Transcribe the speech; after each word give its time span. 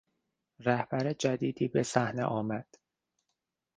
رهبر 0.65 1.13
جدیدی 1.13 1.67
به 1.67 1.83
صحنه 1.83 2.23
آمد. 2.23 2.75